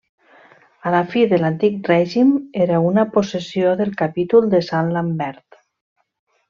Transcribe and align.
A 0.91 0.93
la 0.95 1.01
fi 1.11 1.21
de 1.33 1.39
l'antic 1.41 1.75
règim 1.91 2.33
era 2.65 2.81
una 2.87 3.05
possessió 3.19 3.77
del 3.83 3.95
capítol 4.03 4.53
de 4.55 4.67
Sant 4.73 4.95
Lambert. 4.99 5.65